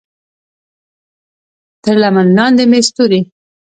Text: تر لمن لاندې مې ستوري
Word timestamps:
تر 1.83 1.95
لمن 2.01 2.27
لاندې 2.37 2.63
مې 2.71 2.79
ستوري 2.87 3.19